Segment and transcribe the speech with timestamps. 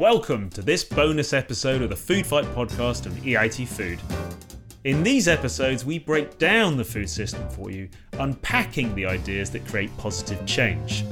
[0.00, 4.00] Welcome to this bonus episode of the Food Fight podcast of EIT Food.
[4.84, 9.66] In these episodes, we break down the food system for you, unpacking the ideas that
[9.66, 11.04] create positive change.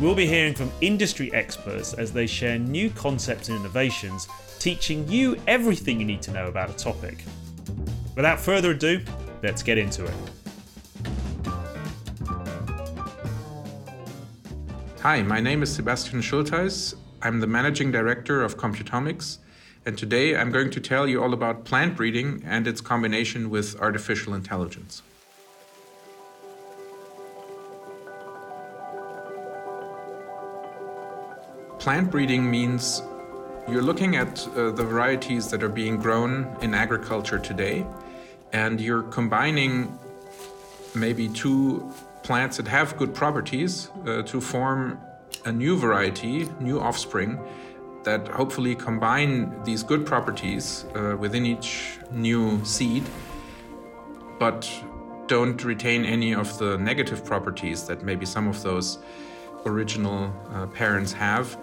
[0.00, 4.26] We'll be hearing from industry experts as they share new concepts and innovations,
[4.60, 7.22] teaching you everything you need to know about a topic.
[8.14, 9.02] Without further ado,
[9.42, 10.14] let's get into it.
[15.02, 16.94] Hi, my name is Sebastian Schultheiss.
[17.26, 19.38] I'm the managing director of Computomics,
[19.84, 23.74] and today I'm going to tell you all about plant breeding and its combination with
[23.80, 25.02] artificial intelligence.
[31.80, 33.02] Plant breeding means
[33.68, 37.84] you're looking at uh, the varieties that are being grown in agriculture today,
[38.52, 39.98] and you're combining
[40.94, 45.00] maybe two plants that have good properties uh, to form
[45.46, 47.38] a new variety, new offspring
[48.02, 53.04] that hopefully combine these good properties uh, within each new seed,
[54.38, 54.70] but
[55.26, 58.98] don't retain any of the negative properties that maybe some of those
[59.64, 61.58] original uh, parents have.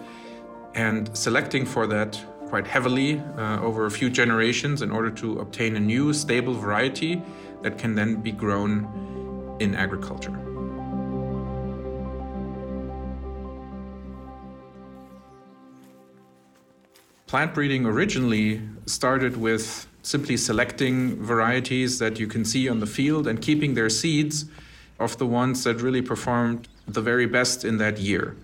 [0.74, 5.76] And selecting for that quite heavily uh, over a few generations in order to obtain
[5.76, 7.22] a new stable variety
[7.62, 10.53] that can then be grown in agriculture.
[17.26, 23.26] Plant breeding originally started with simply selecting varieties that you can see on the field
[23.26, 24.44] and keeping their seeds
[25.00, 28.36] of the ones that really performed the very best in that year.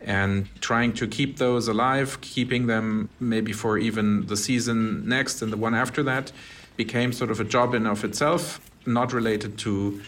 [0.00, 5.52] And trying to keep those alive, keeping them maybe for even the season next and
[5.52, 6.32] the one after that,
[6.76, 10.00] became sort of a job in of itself, not related to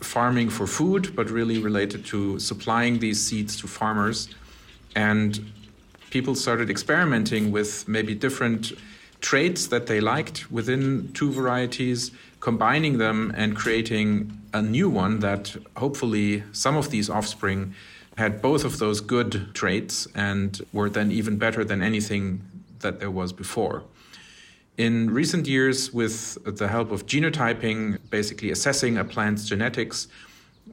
[0.00, 4.28] farming for food, but really related to supplying these seeds to farmers.
[4.94, 5.50] And
[6.14, 8.72] people started experimenting with maybe different
[9.20, 14.08] traits that they liked within two varieties, combining them and creating
[14.52, 17.74] a new one that hopefully some of these offspring
[18.16, 22.40] had both of those good traits and were then even better than anything
[22.78, 23.82] that there was before.
[24.78, 30.06] In recent years, with the help of genotyping, basically assessing a plant's genetics,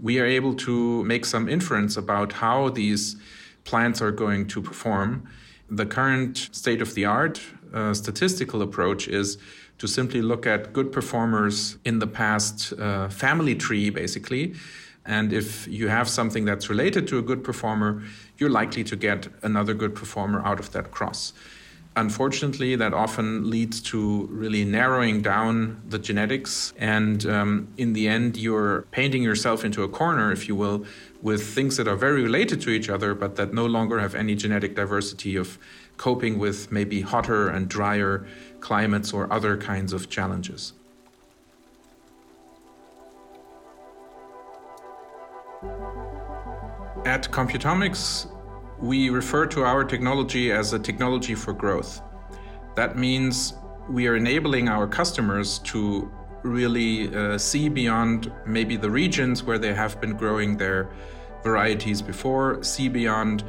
[0.04, 3.16] we are able to make some inference about how these
[3.64, 5.28] plants are going to perform.
[5.70, 7.42] The current state of the art
[7.74, 9.38] uh, statistical approach is
[9.78, 14.54] to simply look at good performers in the past uh, family tree, basically.
[15.06, 18.04] And if you have something that's related to a good performer,
[18.38, 21.34] you're likely to get another good performer out of that cross.
[21.96, 26.74] Unfortunately, that often leads to really narrowing down the genetics.
[26.78, 30.86] And um, in the end, you're painting yourself into a corner, if you will,
[31.22, 34.36] with things that are very related to each other, but that no longer have any
[34.36, 35.58] genetic diversity of
[35.98, 38.26] coping with maybe hotter and drier
[38.60, 40.74] climates or other kinds of challenges.
[47.06, 48.28] At Computomics,
[48.80, 52.02] we refer to our technology as a technology for growth.
[52.76, 53.54] That means
[53.90, 56.12] we are enabling our customers to
[56.44, 60.90] really uh, see beyond maybe the regions where they have been growing their
[61.44, 63.44] varieties before, see beyond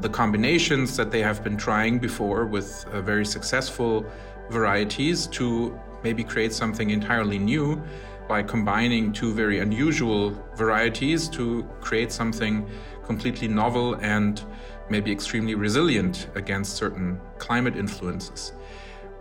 [0.00, 4.04] the combinations that they have been trying before with uh, very successful
[4.50, 7.82] varieties to maybe create something entirely new
[8.28, 12.68] by combining two very unusual varieties to create something
[13.04, 14.44] completely novel and
[14.90, 18.52] maybe extremely resilient against certain climate influences.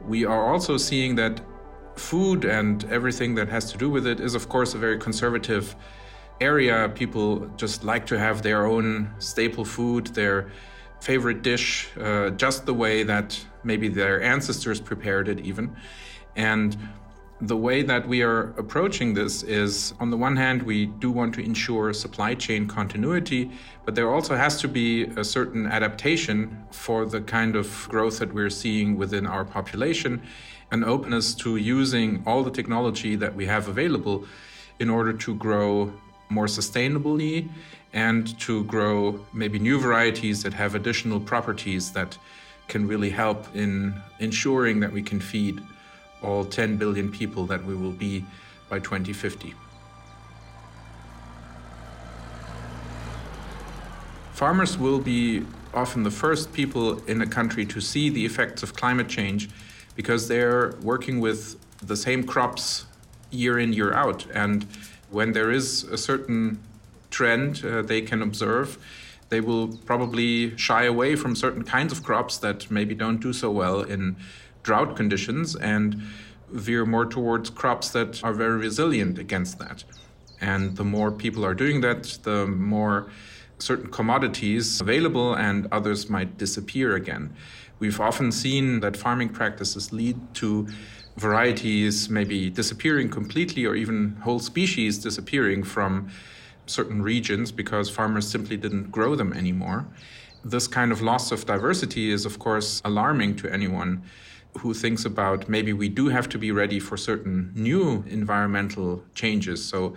[0.05, 1.41] We are also seeing that
[1.99, 5.75] food and everything that has to do with it is, of course, a very conservative
[6.39, 6.89] area.
[6.95, 10.51] People just like to have their own staple food, their
[10.99, 15.75] favorite dish, uh, just the way that maybe their ancestors prepared it, even.
[16.35, 16.77] And
[17.41, 21.35] the way that we are approaching this is on the one hand, we do want
[21.35, 23.51] to ensure supply chain continuity,
[23.85, 28.33] but there also has to be a certain adaptation for the kind of growth that
[28.33, 30.21] we're seeing within our population,
[30.71, 34.25] an openness to using all the technology that we have available
[34.79, 35.93] in order to grow
[36.29, 37.47] more sustainably
[37.93, 42.17] and to grow maybe new varieties that have additional properties that
[42.67, 45.61] can really help in ensuring that we can feed
[46.21, 48.25] all 10 billion people that we will be
[48.69, 49.53] by 2050.
[54.33, 58.75] Farmers will be often the first people in a country to see the effects of
[58.75, 59.49] climate change
[59.95, 62.85] because they're working with the same crops
[63.31, 64.25] year in, year out.
[64.33, 64.65] And
[65.09, 66.59] when there is a certain
[67.09, 68.77] trend uh, they can observe,
[69.29, 73.51] They will probably shy away from certain kinds of crops that maybe don't do so
[73.51, 74.15] well in
[74.67, 75.95] drought conditions and
[76.51, 79.85] veer more towards crops that are very resilient against that.
[80.41, 83.09] And the more people are doing that, the more
[83.59, 87.33] certain commodities available and others might disappear again.
[87.79, 90.67] We've often seen that farming practices lead to
[91.15, 96.09] varieties maybe disappearing completely or even whole species disappearing from
[96.65, 99.87] certain regions because farmers simply didn't grow them anymore.
[100.43, 104.03] This kind of loss of diversity is, of course, alarming to anyone
[104.57, 109.63] who thinks about maybe we do have to be ready for certain new environmental changes.
[109.63, 109.95] So,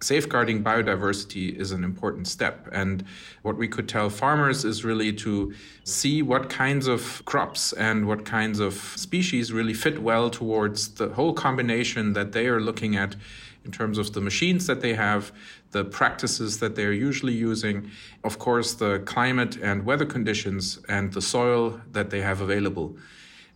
[0.00, 2.68] safeguarding biodiversity is an important step.
[2.72, 3.04] And
[3.42, 5.54] what we could tell farmers is really to
[5.84, 11.08] see what kinds of crops and what kinds of species really fit well towards the
[11.08, 13.16] whole combination that they are looking at
[13.64, 15.32] in terms of the machines that they have,
[15.70, 17.90] the practices that they're usually using,
[18.22, 22.96] of course, the climate and weather conditions, and the soil that they have available.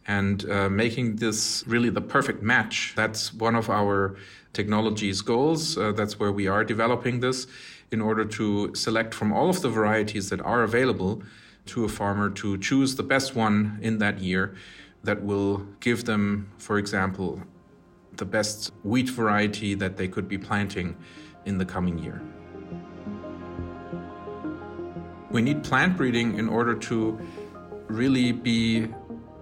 [0.09, 4.17] And uh, making this really the perfect match, that's one of our
[4.55, 5.77] technology's goals.
[5.77, 7.47] Uh, that's where we are developing this
[7.91, 11.23] in order to select from all of the varieties that are available
[11.67, 14.55] to a farmer to choose the best one in that year
[15.05, 17.43] that will give them, for example,
[18.17, 20.97] the best wheat variety that they could be planting
[21.45, 22.21] in the coming year.
[25.31, 27.19] We need plant breeding in order to
[27.89, 28.89] really be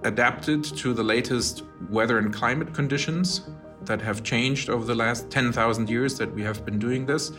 [0.07, 3.43] adapted to the latest weather and climate conditions
[3.83, 7.33] that have changed over the last 10,000 years that we have been doing this.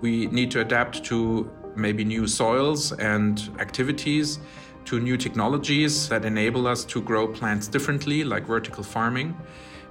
[0.00, 4.40] We need to adapt to maybe new soils and activities,
[4.84, 9.36] to new technologies that enable us to grow plants differently, like vertical farming.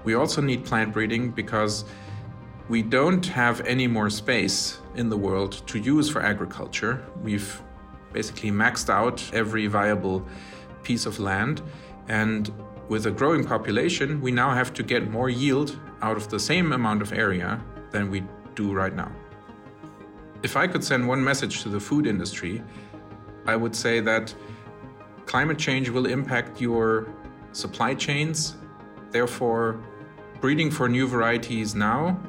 [0.04, 1.86] We also need plant breeding because
[2.68, 7.04] we don't have any more space in the world to use for agriculture.
[7.22, 7.62] We've
[8.14, 10.28] basically maxed out every viable
[10.84, 11.62] piece of land.
[12.08, 12.52] And
[12.88, 16.74] with a growing population, we now have to get more yield out of the same
[16.74, 17.62] amount of area
[17.92, 18.24] than we
[18.56, 19.12] do right now.
[20.44, 22.64] If I could send one message to the food industry,
[23.46, 24.34] I would say that
[25.26, 27.08] climate change will impact your
[27.54, 28.56] supply chains.
[29.12, 29.80] Therefore,
[30.40, 32.20] breeding for new varieties now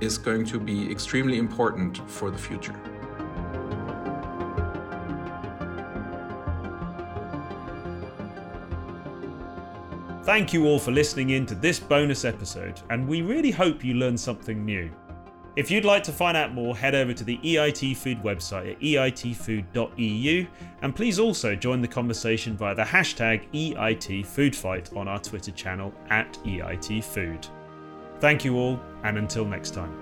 [0.00, 2.74] is going to be extremely important for the future.
[10.24, 13.94] Thank you all for listening in to this bonus episode, and we really hope you
[13.94, 14.88] learned something new.
[15.56, 18.80] If you'd like to find out more, head over to the EIT Food website at
[18.80, 20.46] eitfood.eu,
[20.82, 26.32] and please also join the conversation via the hashtag EITFoodFight on our Twitter channel at
[26.44, 27.48] EITFood.
[28.20, 30.01] Thank you all, and until next time.